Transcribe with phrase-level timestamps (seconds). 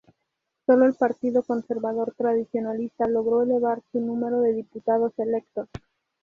[0.65, 5.69] Solo el Partido Conservador Tradicionalista logró elevar su número de diputados electos.